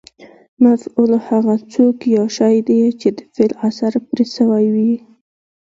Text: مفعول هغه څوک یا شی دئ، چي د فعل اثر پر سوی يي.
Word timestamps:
مفعول 0.65 1.11
هغه 1.27 1.55
څوک 1.73 1.97
یا 2.15 2.23
شی 2.35 2.55
دئ، 2.67 2.81
چي 2.99 3.09
د 3.17 3.19
فعل 3.33 3.51
اثر 3.67 3.93
پر 4.07 4.19
سوی 4.35 4.65
يي. 4.87 4.93